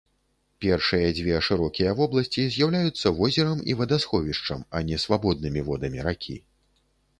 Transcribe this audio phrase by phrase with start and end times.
[0.63, 6.39] Першыя дзве шырокія вобласці з'яўляюцца возерам і вадасховішчам, а не свабоднымі водамі ракі.